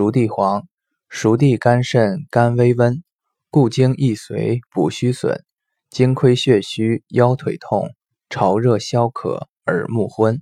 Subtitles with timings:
[0.00, 0.66] 熟地黄，
[1.10, 3.02] 熟地肝肾肝微温，
[3.50, 5.42] 固精益髓，补虚损，
[5.90, 7.90] 精亏血虚腰腿痛，
[8.30, 10.40] 潮热消渴耳目昏。